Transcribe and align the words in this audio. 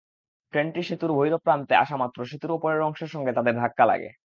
ট্রেনটি 0.53 0.81
সেতুর 0.83 1.11
ভৈরব 1.13 1.41
প্রান্তে 1.43 1.73
আসামাত্র 1.75 2.19
সেতুর 2.25 2.51
ওপরের 2.51 2.81
অংশের 2.81 3.09
সঙ্গে 3.09 3.31
তাঁদের 3.33 3.55
ধাক্কা 3.57 3.85
লাগে। 3.85 4.11